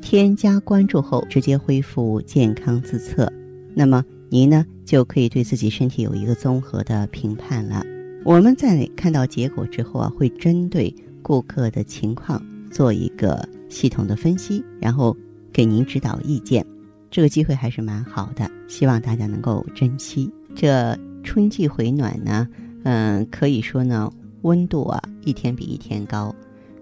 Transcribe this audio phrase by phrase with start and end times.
[0.00, 3.30] 添加关注后，直接恢复健康自测，
[3.74, 7.84] 那么您呢就可以对自己身体有一个综合的评判了。
[8.24, 15.16] 我们在看到结果之后啊，会针对顾客的情况做一个系统的分析，然后
[15.52, 16.64] 给您指导意见。
[17.10, 20.30] 这个机会还是蛮好的，希望大家能够珍惜。
[20.54, 22.46] 这春季回暖呢，
[22.84, 24.10] 嗯，可以说呢，
[24.42, 26.34] 温度啊一天比一天高，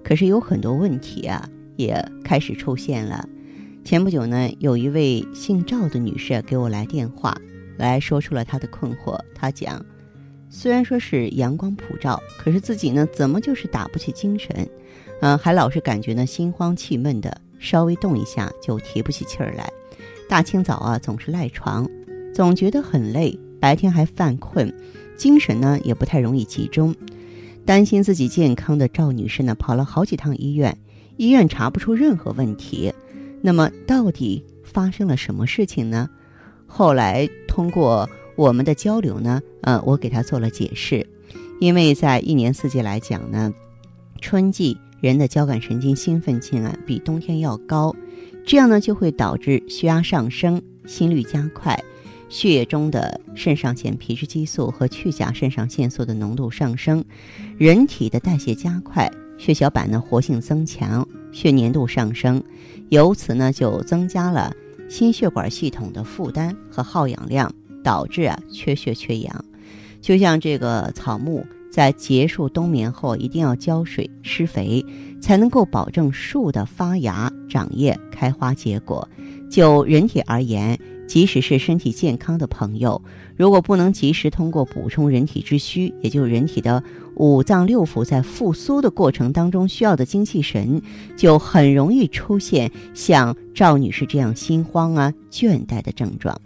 [0.02, 1.48] 可是有很多问题啊。
[1.76, 3.28] 也开始出现了。
[3.84, 7.36] 前不久呢，有一位姓赵的女士给我来电话，
[7.76, 9.16] 来说出了她的困惑。
[9.34, 9.84] 她讲，
[10.50, 14.68] 虽然说是阳光普照，可是自己呢，怎么就是打不起精神？
[15.20, 19.70] 嗯，还老是感觉呢心慌气闷的，稍微动一下就提不起气儿来。
[20.28, 21.88] 大清早啊，总是赖床，
[22.34, 24.74] 总觉得很累，白天还犯困，
[25.16, 26.94] 精神呢也不太容易集中。
[27.64, 30.76] 担心自己健康的赵女士呢，跑了好几趟医院。
[31.16, 32.92] 医院查不出任何问题，
[33.40, 36.08] 那么到底发生了什么事情呢？
[36.66, 41.06] 后来通过我们的交流呢，呃，我给他做了解释。
[41.58, 43.50] 因为在一年四季来讲呢，
[44.20, 47.94] 春季人的交感神经兴奋性啊比冬天要高，
[48.44, 51.82] 这样呢就会导致血压上升、心率加快，
[52.28, 57.02] 血液中的肾上腺皮质激素和去甲肾上腺素的浓度上升，
[57.56, 59.10] 人体的代谢加快。
[59.38, 62.42] 血小板的活性增强，血粘度上升，
[62.88, 64.52] 由此呢就增加了
[64.88, 67.52] 心血管系统的负担和耗氧量，
[67.82, 69.44] 导致啊缺血缺氧。
[70.00, 74.84] 就像这个草木在结束冬眠后，一定要浇水施肥，
[75.20, 79.08] 才能够保证树的发芽、长叶、开花结果。
[79.50, 83.00] 就人体而言，即使是身体健康的朋友，
[83.36, 86.82] 如果不能及时通过补充人体之需，也就是人体的
[87.14, 90.80] 五脏六腑在复苏的过程当中需要的精气神，
[91.16, 96.38] 就很容易出现像赵女士这样心慌啊、倦怠的症状。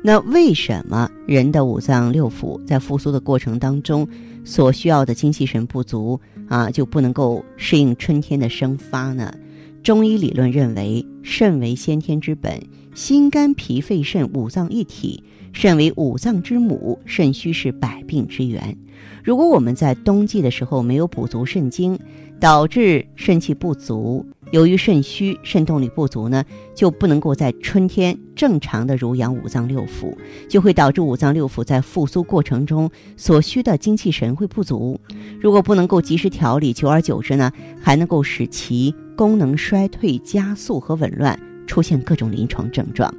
[0.00, 4.06] 那为什么人的五脏六腑在复苏的过程当中
[4.44, 9.34] 所需要的精气神不足啊，就不能够适应春天的生发呢？
[9.82, 12.60] 中医理论认为，肾为先天之本，
[12.94, 15.22] 心肝脾肺肾五脏一体，
[15.52, 18.76] 肾为五脏之母，肾虚是百病之源。
[19.24, 21.98] 如果我们在冬季的时候没有补足肾精，
[22.38, 30.14] 导致肾气不足，由于肾虚、肾动力不足呢，就不能够在春天正常的濡养五脏六腑，
[30.48, 35.00] 就会导致五脏六腑在复苏过程中所需的精气神会不足。
[35.40, 37.50] 如果不能够及时调理，久而久之呢，
[37.80, 41.36] 还能够使其功能衰退、加速和紊乱，
[41.66, 43.12] 出现各种临床症状。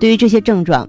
[0.00, 0.88] 对于这些症状，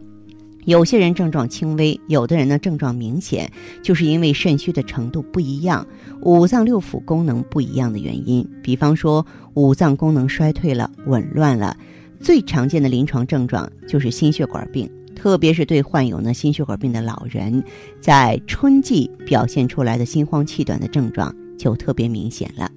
[0.66, 3.48] 有些人症状轻微，有的人呢症状明显，
[3.84, 5.86] 就是因为肾虚的程度不一样，
[6.24, 8.44] 五脏六腑功能不一样的原因。
[8.64, 9.24] 比方说，
[9.54, 11.78] 五脏功能衰退了、紊乱了，
[12.20, 17.64] 最常见的临床症状就是心血管病，特别是对患有呢心血管病的老人，
[18.02, 22.72] 在春季表现出来的心慌气短的症状就特别明显了。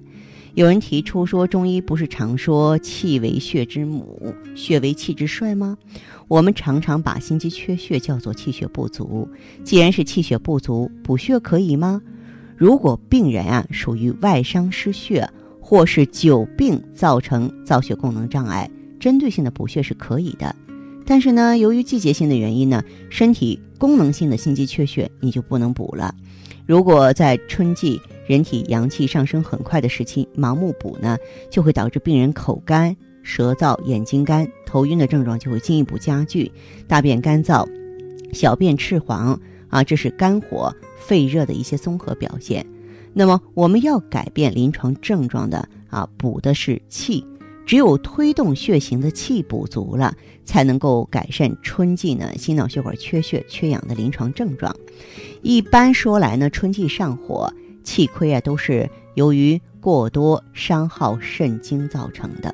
[0.55, 5.75] 有人提出说，中医不是常说气为血之母，血为气之帅吗？
[6.27, 9.27] 我们常常把心肌缺血叫做气血不足。
[9.63, 11.99] 既然是气血不足，补血可以吗？
[12.55, 15.27] 如果病人啊属于外伤失血，
[15.59, 20.55] 或是久病造成造血功能障碍，针对性的补血是可以的。
[21.03, 26.13] 但是呢，由于季节性的原因呢，身体功能性的心肌缺血你就不能补了。
[26.67, 31.17] 如果在春季，人体阳气上升很快的时期，盲目补呢，
[31.49, 36.51] 就会导致病人口干、舌燥、眼睛干、头晕的症状就会进一步加剧，
[36.87, 37.67] 大便干燥、
[38.31, 39.39] 小便赤黄
[39.69, 42.65] 啊，这是肝火肺热的一些综合表现。
[43.13, 47.25] 那么我们要改变临床症状的啊，补的是气，
[47.65, 50.15] 只有推动血行的气补足了，
[50.45, 54.75] 才能够改善春季呢心脑血管缺血缺氧的临床症状。
[55.41, 57.53] 一般说来呢，春季上火。
[57.83, 62.53] 气亏啊，都是由于过多伤耗肾精造成的。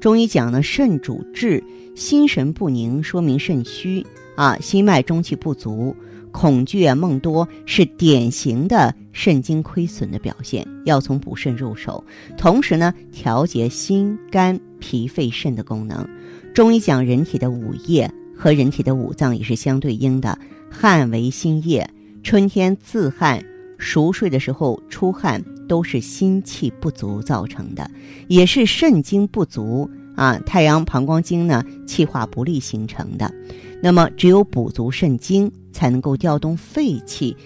[0.00, 1.62] 中医讲呢，肾主志，
[1.96, 5.94] 心神不宁，说明肾虚啊，心脉中气不足，
[6.30, 10.64] 恐惧啊，梦多，是典型的肾精亏损的表现。
[10.84, 12.04] 要从补肾入手，
[12.36, 16.08] 同时呢，调节心肝脾肺肾的功能。
[16.54, 20.38] 中医讲人体的五液和人体的五脏也是相对应的，
[20.70, 21.88] 汗为心液，
[22.22, 23.44] 春天自汗，
[23.78, 27.90] 熟睡的时候出汗，都是心气不足造成的，
[28.26, 33.32] 也是肾精不足啊，太阳膀胱经呢气化不利形成的。
[33.80, 37.36] 那么，只有补足肾精，才能够调动肺气，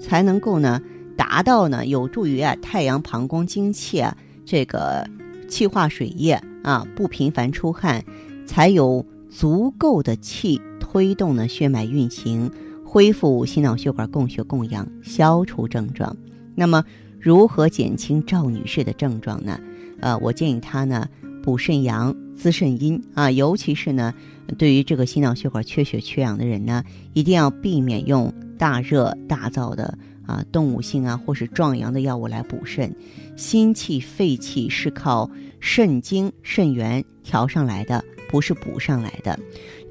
[0.00, 0.82] 才能够呢
[1.16, 5.08] 达到呢有助于啊太阳膀胱经气啊这个
[5.48, 8.04] 气化水液啊不频繁出汗，
[8.44, 12.50] 才有足够的气推动呢血脉运行，
[12.86, 16.16] 恢复心脑血管供血供氧，消除症状。
[16.54, 16.84] 那么，
[17.18, 19.60] 如何减轻赵女士的症状呢？
[20.00, 21.06] 呃，我建议她呢
[21.42, 24.14] 补肾阳、滋肾阴啊，尤其是呢。
[24.56, 26.84] 对于这个心脑血管缺血缺氧的人呢，
[27.14, 32.94] 一定要避免用大热大燥的啊动物性啊或是壮阳的药物来补肾。
[33.36, 35.28] 心气肺气是靠
[35.58, 39.36] 肾精肾元调上来的，不是补上来的。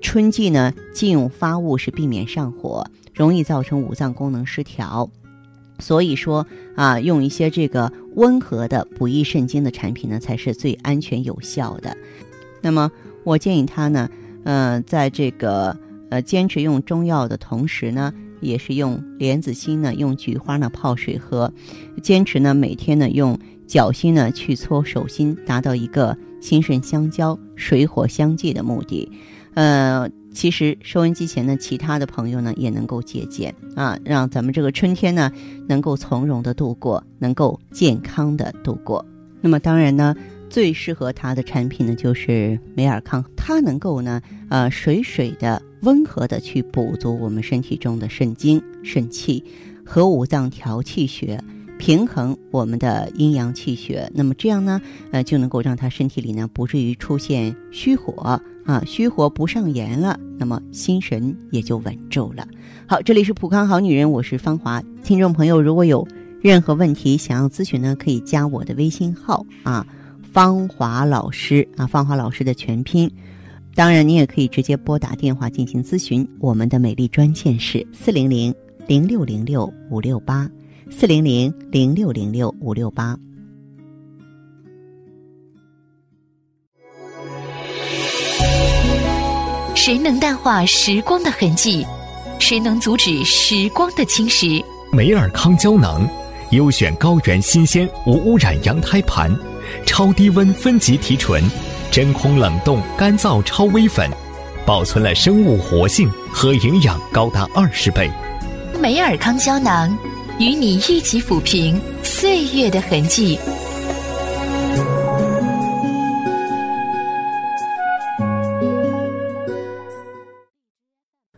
[0.02, 5.10] 春季呢，忌用发物是避免上火，容易造成五脏功能失调。
[5.80, 6.46] 所以说
[6.76, 11.96] 啊，用一些这个温和的补益肾精的产品呢，才是最安全有效的。
[12.62, 12.92] 那么
[13.24, 14.10] 我建议他呢。
[14.48, 15.76] 呃，在这个
[16.12, 21.52] 呃坚持用中药的同时呢，也是用莲子心呢，用菊花呢泡水喝，
[22.04, 29.12] 坚持呢每天呢用脚心呢去搓手心，达到一个心肾相交、水火相济的目的。
[29.56, 35.32] 呃，其实收音机前的其他的朋友呢也能够借鉴啊，让咱们这个春天呢
[35.68, 39.04] 能够从容的度过，能够健康的度过。
[39.42, 40.16] 那么当然呢。
[40.48, 49.44] 最适合它的产品呢，就是美尔康，它能够呢，呃，水水的、温和的去补足我们身体中的肾精、肾气，
[49.84, 51.44] 和五脏调气血，
[51.78, 54.10] 平衡我们的阴阳气血。
[54.14, 54.82] 那么这样呢，
[55.12, 62.48] 呃，就能够让他身体里呢，不至于出现虚火啊，虚火不上炎了，那么心神也就稳住了。
[62.88, 64.82] 好，这里是普康好女人，我是芳华。
[65.04, 66.08] 听众朋友，如果有
[66.42, 69.86] 任何问题想要咨询呢，可以加我的微信号啊。
[70.32, 73.10] 芳华老师啊，芳华老师的全拼。
[73.74, 76.28] 当然，你也可以直接拨打电话进行咨询。
[76.40, 78.54] 我们的美丽专线是四零零
[78.88, 80.50] 零六零六五六八，
[80.92, 83.18] 四零零零六零六五六八。
[89.74, 91.86] 谁能淡化时光的痕迹？
[92.40, 94.64] 谁能阻止时光的侵蚀？
[94.92, 96.08] 美尔康胶囊，
[96.52, 99.36] 优选高原新鲜无污染羊胎盘。
[99.86, 101.44] 超低温分级提纯，
[101.92, 104.10] 真空冷冻干燥超微粉，
[104.66, 108.10] 保存了生物活性和营养高达二十倍。
[108.80, 109.98] 美尔康胶囊，
[110.38, 113.40] 与你一起抚平岁月的痕迹。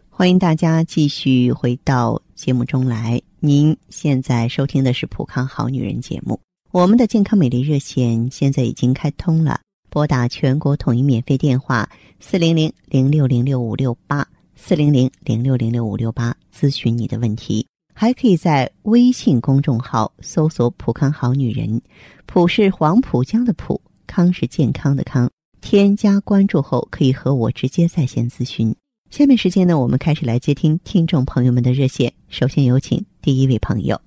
[0.09, 3.21] 欢迎大家继续回到节目中来。
[3.39, 6.39] 您现在收听的是《普康好女人》节目。
[6.71, 9.61] 我们的健康美丽热线现在已经开通了，
[9.91, 11.87] 拨打全国统一免费电话
[12.19, 17.67] 四零零零六零六五六八四零零零六零六五六八咨询你的问题，
[17.99, 21.81] 还可以在微信公众号搜索“普康好女人”，
[22.27, 25.27] 普是黄浦江的浦，康是健康的康，
[25.61, 28.75] 添加关注后可以和我直接在线咨询。
[29.09, 33.99] 下面时间呢，我们开始来接听听众朋友们的热线，首先有请第一位朋友。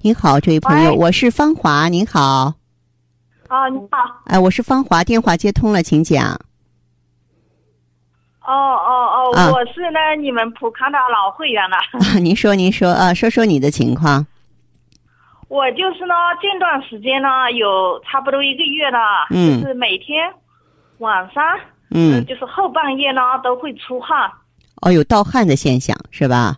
[0.00, 2.54] 您好，这位朋友，我是芳华，您好。
[3.48, 4.22] 啊，你好。
[4.24, 6.40] 哎，我是芳华，电话接通了，请讲。
[8.46, 11.76] 哦哦哦，我是呢，你们普康的老会员了。
[12.20, 14.26] 您说，您说，啊，说说你的情况。
[15.48, 18.98] 我就是呢，近段时间呢，有差不多一个月了，
[19.30, 20.32] 嗯，就是每天
[20.98, 21.42] 晚上，
[21.90, 24.30] 嗯，就是后半夜呢都会出汗。
[24.82, 26.56] 哦，有盗汗的现象是吧？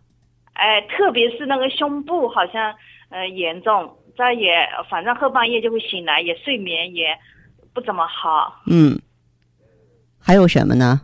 [0.55, 2.75] 哎，特别是那个胸部，好像。
[3.09, 7.17] 呃，严重，再也反正后半夜就会醒来，也睡眠也
[7.73, 8.61] 不怎么好。
[8.67, 8.99] 嗯，
[10.21, 11.01] 还有什么呢？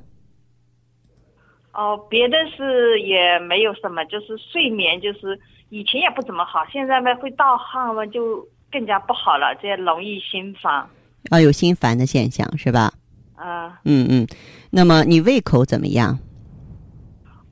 [1.72, 5.38] 哦，别的是也没有什么，就是睡眠，就是
[5.70, 10.86] 以前也不怎么好，现在嘛会盗汗嘛，就更加不好了，这容易心烦。
[11.30, 12.92] 啊，有心烦的现象是吧？
[13.36, 13.80] 啊。
[13.84, 14.26] 嗯嗯，
[14.70, 16.18] 那么你胃口怎么样？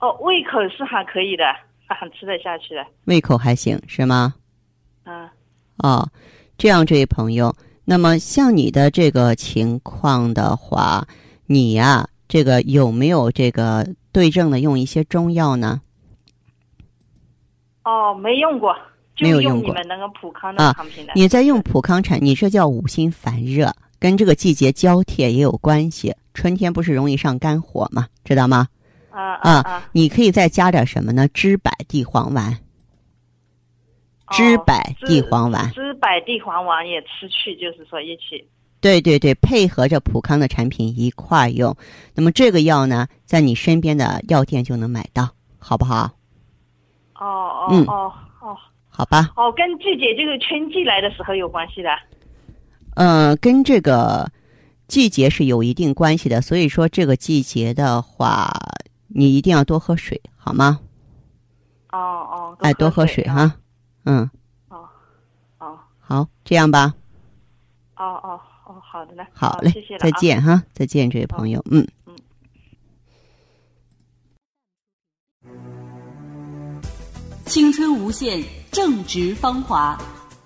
[0.00, 1.44] 哦，胃口是还可以的，
[1.86, 2.86] 还吃得下去的。
[3.04, 4.34] 胃口还行是吗？
[5.04, 5.32] 啊，
[5.78, 6.08] 哦，
[6.58, 7.54] 这样，这位朋友，
[7.86, 11.06] 那么像你的这个情况的话，
[11.46, 15.80] 你呀，这个有没有这个对症的用一些中药呢？
[17.84, 18.76] 哦，没用过，
[19.18, 21.12] 没有用过你们那个普康的产品的。
[21.14, 26.14] 你在用普康产，你这叫五心烦热，跟这个季节交替也有关系。
[26.34, 28.08] 春天不是容易上肝火吗？
[28.24, 28.68] 知道吗？
[29.10, 29.88] 啊啊啊！
[29.92, 31.26] 你可以再加点什么呢？
[31.28, 32.56] 知柏地黄丸。
[34.30, 34.74] 知柏
[35.06, 38.46] 地黄丸，知柏地黄丸也吃去，就是说一起。
[38.80, 41.76] 对对对，配合着普康的产品一块用。
[42.14, 46.10] 那么这个药呢，在你身边的药店就能买到，好不好？
[47.14, 47.26] 哦
[47.68, 48.56] 哦哦哦，
[48.88, 49.30] 好吧。
[49.36, 51.90] 哦，跟季节这个春季来的时候有关系的。
[52.94, 54.30] 嗯，跟这个
[54.88, 56.40] 季节是有一定关系的。
[56.40, 58.50] 所以说这个季节的话，
[59.08, 60.80] 你一定要多喝水，好吗？
[61.92, 63.54] 哦哦，哎，多喝水哈。
[64.04, 64.30] 嗯，
[64.68, 64.88] 哦，
[65.58, 66.94] 哦，好，这样吧。
[67.96, 72.16] 哦哦哦，好的嘞，好嘞，谢谢再见哈，再见，这位朋友，嗯嗯。
[77.46, 79.98] 青春无限，正值芳华，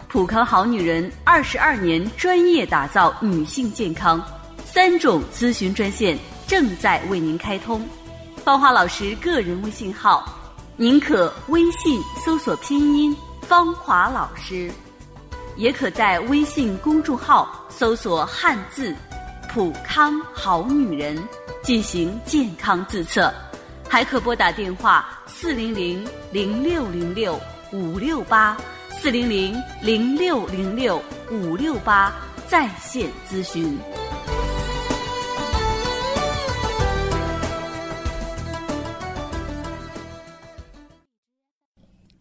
[0.09, 4.19] 普康好女人二十二年专业打造女性健康，
[4.65, 7.87] 三种咨询专线正在为您开通，
[8.37, 10.27] 芳华老师个人微信号，
[10.79, 13.15] 您可微信搜索拼音。
[13.43, 14.73] 芳华老师，
[15.57, 18.95] 也可在微信公众号搜索汉字
[19.53, 21.17] “普康好女人”
[21.63, 23.33] 进行健康自测，
[23.89, 27.41] 还可拨打电话四零零零六零六
[27.73, 28.57] 五六八
[28.91, 32.13] 四零零零六零六五六八
[32.49, 33.79] 在线咨询。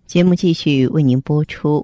[0.06, 1.84] 节目继续为您播出。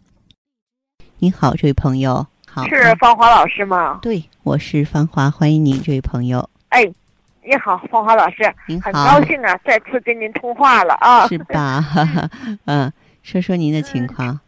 [1.23, 3.99] 您好，这位朋友，好，是芳华老师吗？
[4.01, 6.49] 对，我是芳华，欢迎您，这位朋友。
[6.69, 6.83] 哎，
[7.43, 11.27] 你好，芳华老师，您好，很高兴啊，再次跟您通话了啊。
[11.27, 11.79] 是吧？
[12.65, 14.39] 嗯，说说您的情况。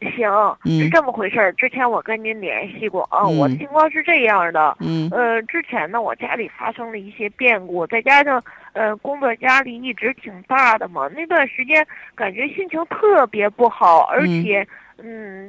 [0.00, 1.52] 行，是这么回事儿。
[1.52, 4.74] 之前我跟您联系过啊，我的情况是这样的。
[4.80, 5.10] 嗯。
[5.12, 14.68] 呃，之前呢，我家里发生了一些变故，再加上呃工作压力一直挺大的嘛，那段时间感觉心情特别不好，而且嗯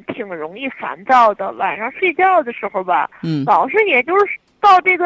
[0.07, 1.51] 挺容易烦躁的。
[1.53, 5.05] 晚上睡觉的时候吧，嗯，老是也就是到这个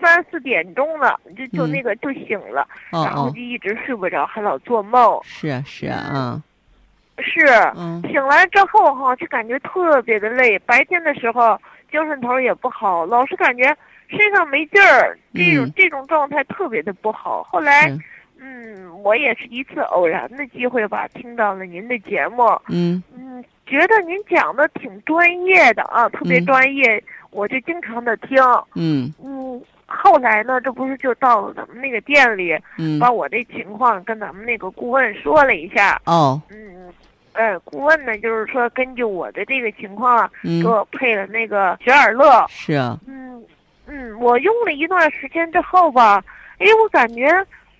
[0.00, 5.18] 三四点钟了，就就那个就醒了，然后就一直睡不着，还老做梦。
[5.24, 6.42] 是啊，是啊，嗯。
[7.20, 10.56] 是，嗯醒来之后哈，就感觉特别的累。
[10.60, 13.64] 白天的时候精神头也不好，老是感觉
[14.08, 17.42] 身上没劲儿，这种这种状态特别的不好。
[17.42, 17.98] 后来，嗯，
[19.02, 28.36] 我也是一次偶然的机会吧，听到了您的节目，嗯嗯，觉得您讲的挺专业的啊，特别专业，我就经常的听，
[28.74, 29.62] 嗯嗯。
[29.90, 36.92] 后来呢，这不是就到了咱们那个店里，嗯，把我这情况跟咱们那个顾问说了一下，哦，嗯。
[37.32, 42.44] 哎，顾问呢，就是说根据我的这个情况啊，给我配了那个雪尔乐。
[42.48, 42.98] 是啊。
[43.06, 43.42] 嗯
[43.86, 46.22] 嗯，我用了一段时间之后吧，
[46.58, 47.26] 哎，我感觉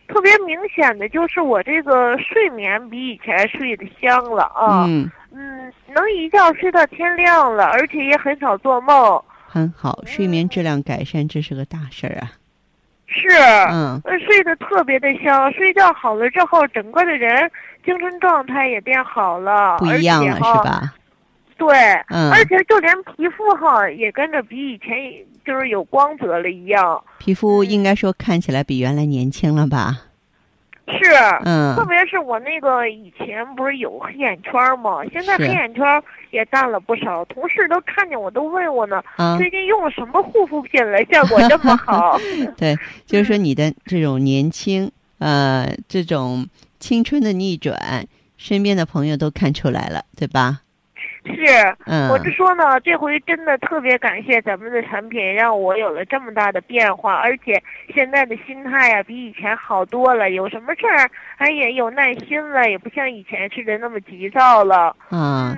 [0.09, 4.85] 特别明显的就是我这个睡眠比以前睡得香了啊。
[4.88, 5.11] 嗯。
[5.31, 9.23] 嗯，能一觉睡到天亮了，而且也很少做梦。
[9.47, 12.33] 很好，睡眠质量改善，这是个大事儿啊。
[13.07, 13.29] 是。
[13.71, 14.00] 嗯。
[14.27, 17.50] 睡得特别的香，睡觉好了之后，整个的人。
[17.85, 20.93] 精神状态也变好了，不一样了是吧？
[21.59, 21.77] 对，
[22.09, 24.88] 嗯，而且就连皮肤哈也跟着比以前
[25.45, 27.05] 就是有光泽了一样。
[27.19, 30.03] 皮肤应该说看起来比原来年轻了吧？
[30.87, 31.12] 是，
[31.45, 35.05] 嗯，特别是我那个以前不是有黑眼圈吗？
[35.12, 35.85] 现在黑眼圈
[36.31, 39.03] 也淡了不少，同事都看见我都问我呢，
[39.37, 42.19] 最近用了什么护肤品了，效果这么好？
[42.57, 42.75] 对，
[43.05, 46.49] 就是说你的这种年轻，呃，这种。
[46.81, 50.61] 青春的逆转，身边的朋友都看出来了，对吧？
[51.35, 57.62] 是，嗯，我就说呢，这回真的特别感谢咱们的产品，让我有了这么大的变化，而且
[57.94, 60.30] 现在的心态呀，比以前好多了。
[60.30, 64.94] 有什么事儿，哎，也有耐心了，也不像以前似的那么急躁了。
[65.11, 65.56] 啊，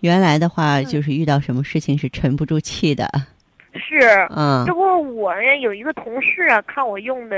[0.00, 3.08] 原来的话就是遇到什么事情是沉不住气的。
[3.74, 3.98] 是，
[4.34, 7.36] 嗯，这不我呀，有一个同事啊，看我用的。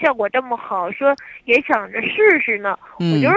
[0.00, 2.74] 效果这么好，说也想着试试呢。
[2.96, 3.36] 我觉得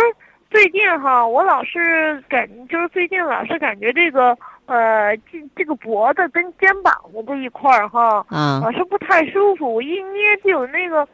[0.53, 11.07] 最近哈，我老是感，就是最近老是感觉这个呃，这这个脖子跟肩膀的这一块儿哈，啊，老是不太舒服，我一捏就有那个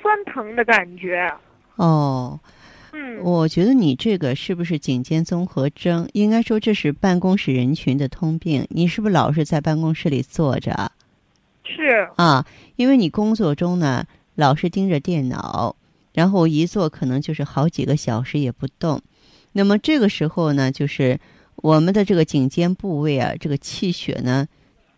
[0.00, 1.30] 酸疼的感觉。
[1.74, 2.40] 哦，
[2.94, 6.08] 嗯，我觉得你这个是不是颈肩综合征？
[6.14, 8.66] 应该说这是办公室人群的通病。
[8.70, 10.90] 你是不是老是在办公室里坐着？
[11.64, 15.76] 是啊，因为你工作中呢老是盯着电脑，
[16.16, 19.02] 然后一坐可能就是好几个小时也不动。
[19.52, 21.20] 那么这个时候呢，就是
[21.56, 24.48] 我们的这个颈肩部位啊，这个气血呢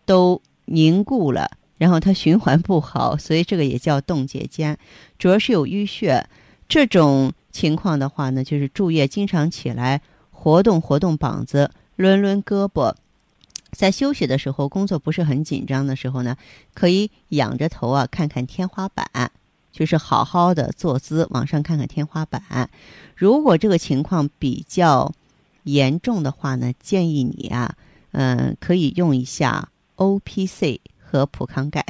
[0.06, 4.78] 都凝固了，然后它循环不好，所以这个也叫冻结肩，
[5.18, 6.24] 主要是有淤血。
[6.68, 12.94] 这种情况的话呢，就是注意经常起来活动活动膀子，抡抡胳膊。
[13.72, 16.36] 在休息的时候，工作不是很紧张的时候呢，
[16.74, 19.32] 可以仰着头啊，看看天花板，
[19.72, 22.68] 就是好好的坐姿往上看看天花板。
[23.14, 25.12] 如果这个情况比较
[25.64, 27.74] 严重的话呢，建议你啊，
[28.12, 31.84] 嗯，可以用一下 O P C 和普康钙。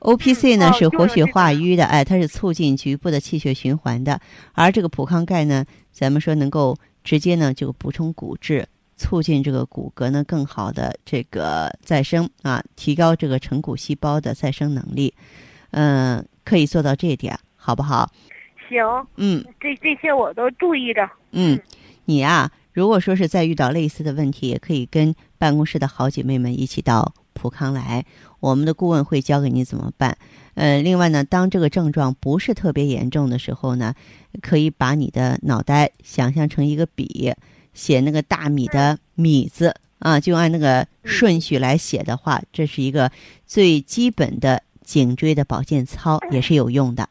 [0.00, 4.20] O P C 呢是活血化瘀的，哎，它是促进局部的气血循环的，
[4.52, 8.68] 而这个普康钙呢，咱们说能够直接呢就补充骨质。
[8.96, 15.12] 促进这个骨骼呢更好的这个再生啊，提高这个成骨细胞的再生能力，
[15.74, 18.08] 嗯，可以做到这一点，好不好？
[18.68, 21.10] 行，嗯，这这些我都注意着。
[21.32, 21.60] 嗯，
[22.04, 28.04] 你呀，如果说是再遇到类似的问题，也可以跟办公室的好姐妹们一起到普康来，
[28.38, 30.16] 我们的顾问会教给你怎么办。
[30.54, 33.92] 呃，另外呢，当这个症状不是特别严重的时候呢，
[34.40, 37.34] 可以把你的脑袋想象成一个笔。
[37.74, 43.10] 写那个大米的米字啊，就按那个顺序来写的话，这是一个
[43.44, 47.08] 最基本的颈椎的保健操，也是有用的。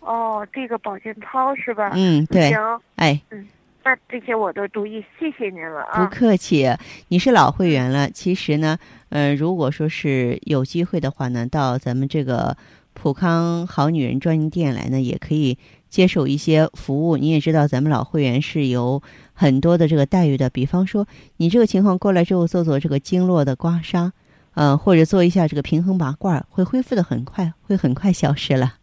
[0.00, 1.92] 哦，这个保健操是吧？
[1.94, 2.48] 嗯，对。
[2.48, 2.58] 行，
[2.96, 3.46] 哎，嗯，
[3.84, 6.04] 那这些我都注意，谢谢您了啊。
[6.04, 6.68] 不客气，
[7.08, 8.10] 你是老会员了。
[8.10, 8.78] 其实呢，
[9.10, 12.56] 呃，如果说是有机会的话呢，到咱们这个
[12.94, 15.58] 普康好女人专营店来呢，也可以。
[15.90, 20.48] 接受一些服务，你也知道，咱们老会员是有很多的这个待遇的。
[20.48, 21.04] 比方说，
[21.38, 24.12] 你这个情况过来之后，做做这个经络的刮痧，
[24.54, 28.74] 呃，或者做一下这个平衡拔罐，会恢复的很快，会很快消失了。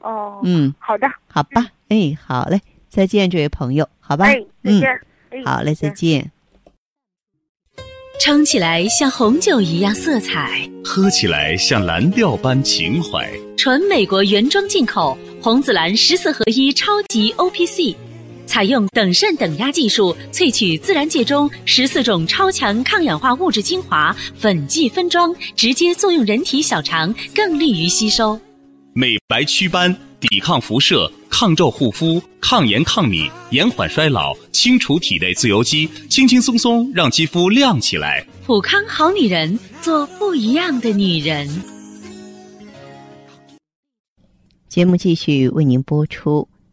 [0.00, 6.30] 哦，嗯，好的，好吧，哎，好嘞，再见，这位朋友，好吧，哎，再见，好嘞，再见。
[8.20, 13.28] 撑起来像红酒一样色彩，喝起来像蓝调般情怀。
[13.56, 15.18] 纯美国原装进口。
[15.42, 17.96] 红紫蓝十四合一超级 O P C，
[18.52, 28.38] 采用等渗等压技术萃取自然界中十四种超强抗氧化物质精华，粉剂分装，直接作用人体小肠，更利于吸收。
[28.92, 38.22] 美白祛斑，抵抗辐射，抗皱护肤，抗炎抗敏，延缓衰老，清除体内自由基，轻轻松松让肌肤亮起来。
[38.44, 41.48] 普康好女人，做不一样的女人。
[44.68, 46.46] 节目继续为您播出。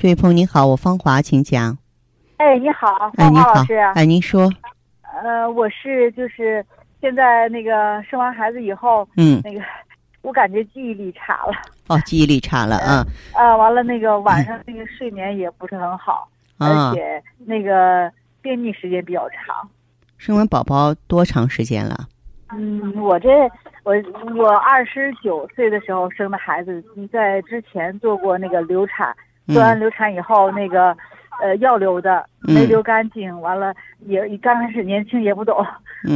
[0.00, 1.76] 这位朋友你好，我芳华，请讲。
[2.36, 3.74] 哎，你好，芳华老师。
[3.96, 4.48] 哎，您说。
[5.02, 6.64] 呃，我是就是
[7.00, 9.60] 现在那个生完孩子以后，嗯，那个
[10.22, 11.52] 我感觉记忆力差了。
[11.88, 13.04] 哦，记忆力差了啊。
[13.34, 18.08] 啊，完了，那个晚上那个睡眠也不是很好，而且那个
[18.40, 19.68] 便秘时间比较长。
[20.16, 22.06] 生完宝宝多长时间了？
[22.50, 23.28] 嗯，我这
[23.82, 23.92] 我
[24.36, 29.12] 我二十九岁的时候生的孩子，你在之前做过那个流产，
[29.48, 30.96] 做完流产以后那个
[31.42, 35.56] 呃药流的没流干净，完了也刚开始年轻也不懂，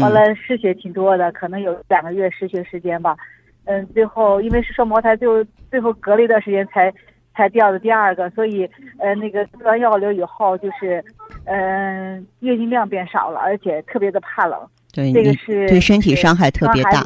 [0.00, 3.16] 完了失血挺多的，可能有两个月失血时间吧，
[3.64, 6.92] 嗯，最后因为是双胞胎，最后最后隔了一段时间才
[7.34, 8.68] 才掉的第二个，所以
[8.98, 11.02] 呃那个做完药流以后就是
[11.46, 14.58] 嗯月经量变少了，而且特别的怕冷。
[14.92, 17.02] 对，这个是对身体伤害特别大，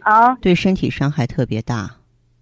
[0.00, 1.88] 啊，对身体伤害特别大。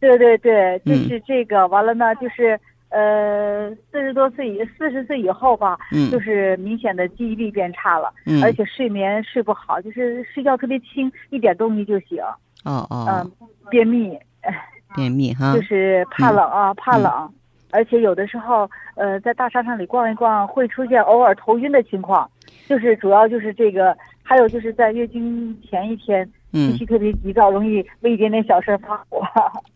[0.01, 1.69] 对对对，就是这个。
[1.69, 2.59] 完了呢，就是
[2.91, 12.19] 呃，四十多岁以四十岁以后吧，嗯，就是明显的记忆力变差了，嗯，而且睡眠睡不好，就是睡觉特别轻，一点东西就醒。
[12.65, 13.07] 哦哦。
[13.09, 14.19] 嗯，便秘。
[14.97, 15.55] 便秘哈。
[15.55, 17.33] 就是怕冷啊，怕冷。
[17.71, 22.29] 而且有的时候，呃，在大商场里逛一逛，会出现偶尔头晕的情况，
[22.69, 29.21] 就是主要就是这个，还有就是在月经前一天，脾气特别急躁，容易为一点点小事发火。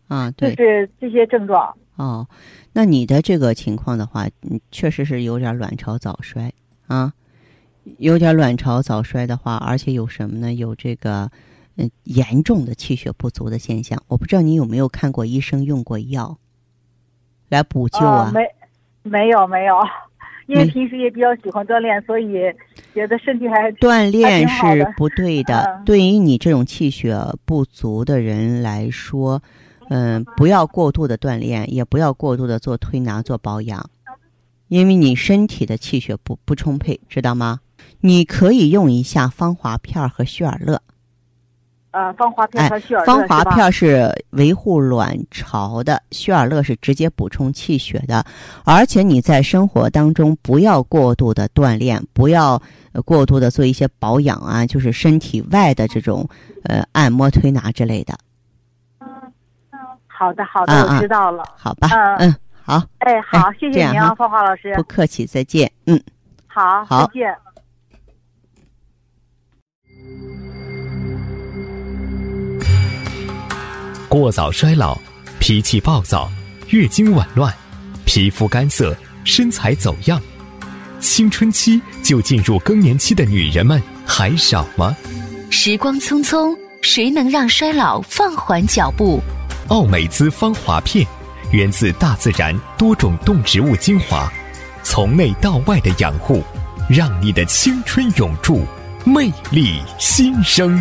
[0.09, 1.73] 啊，对，就是这些症状。
[1.95, 2.27] 哦，
[2.73, 6.51] 那你的这个情况的话，嗯，确实是有点卵巢早衰
[6.87, 7.13] 啊，
[7.97, 10.53] 有点卵巢早衰的话，而且有什么呢？
[10.53, 11.29] 有这个
[11.75, 14.01] 嗯严重的气血不足的现象。
[14.07, 16.37] 我不知道你有没有看过医生，用过药。
[17.49, 18.31] 来补救啊？
[18.33, 18.41] 没，
[19.03, 19.75] 没有没有，
[20.47, 22.33] 因为平时也比较喜欢锻炼，所以
[22.93, 25.81] 觉得身体还锻炼是不对的。
[25.85, 29.41] 对于你这种气血不足的人来说，
[29.89, 33.89] 嗯，不要过度的锻炼，也不要过度的做推拿做保养，
[34.67, 37.59] 因为你身体的气血不不充沛，知道吗？
[38.01, 40.81] 你可以用一下芳华片和血尔乐。
[41.91, 48.25] 呃，芳华片和血尔乐芳华片是维护卵巢的，血尔乐是直接补充气血的。
[48.65, 52.61] 而且你在生活当中不要过度的锻炼，不要
[53.05, 56.27] 过度的做一些保养啊，就是身体外的这种
[56.63, 58.13] 呃按摩、推拿之类的。
[60.17, 61.43] 好的，好的，我知道了。
[61.57, 62.81] 好吧，嗯嗯，好。
[62.99, 64.73] 哎，好，谢谢您啊，芳华老师。
[64.75, 65.69] 不客气，再见。
[65.87, 66.01] 嗯，
[66.47, 67.35] 好，好，再见。
[74.07, 74.97] 过早衰老、
[75.39, 76.29] 脾气暴躁、
[76.69, 77.53] 月经紊乱、
[78.05, 80.21] 皮肤干涩、身材走样，
[81.01, 84.95] 青春期就进入更年期的女人们还少吗？
[85.51, 89.19] 时光匆匆，谁能让衰老放缓脚步？
[89.69, 91.03] 奥美姿芳华片，
[91.51, 94.31] 源自大自然多种动植物精华，
[94.83, 96.43] 从内到外的养护，
[96.87, 98.63] 让你的青春永驻，
[99.03, 100.77] 魅力新生。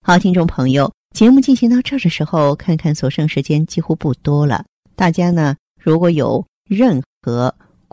[0.00, 4.64] 好，听众朋友，节目进行到这儿的时候，看看所剩时间几乎不多了。
[4.94, 7.52] 大家呢，如果有任何